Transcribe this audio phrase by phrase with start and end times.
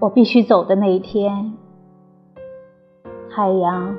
[0.00, 1.52] 我必须走的那一天，
[3.30, 3.94] 太阳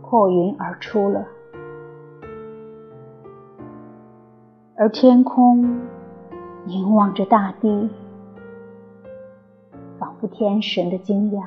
[0.00, 1.26] 破云而出了，
[4.78, 5.82] 而天空
[6.64, 7.90] 凝望着大地，
[9.98, 11.42] 仿佛天神的惊讶。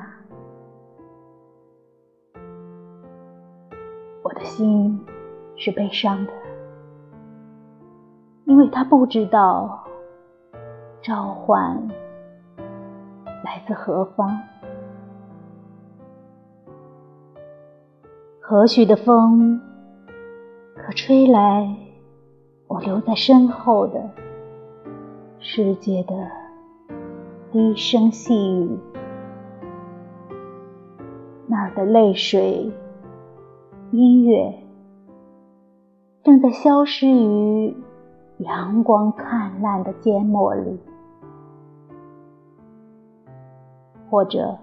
[4.22, 5.04] 我的心
[5.56, 6.32] 是悲伤的，
[8.44, 9.84] 因为他不知道
[11.02, 11.88] 召唤。
[13.44, 14.40] 来自何方？
[18.40, 19.60] 何许的风，
[20.74, 21.76] 可吹来
[22.66, 24.00] 我留在身后的
[25.40, 26.14] 世界的
[27.52, 28.78] 低声细语？
[31.46, 32.72] 那儿的泪水、
[33.90, 34.54] 音乐，
[36.22, 37.76] 正在消失于
[38.38, 40.80] 阳光灿烂的缄默里。
[44.14, 44.56] 或者，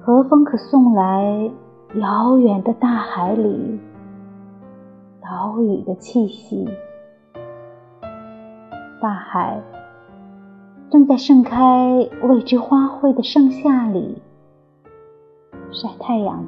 [0.00, 1.50] 和风可送来
[1.96, 3.78] 遥远的大海里
[5.20, 6.66] 岛屿的气息？
[9.02, 9.60] 大海
[10.90, 14.22] 正在盛开未知花卉的盛夏里
[15.70, 16.42] 晒太阳。